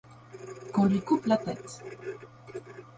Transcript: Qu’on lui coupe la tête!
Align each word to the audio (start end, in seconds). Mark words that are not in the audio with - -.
Qu’on 0.73 0.85
lui 0.85 0.99
coupe 0.99 1.27
la 1.27 1.37
tête! 1.37 1.83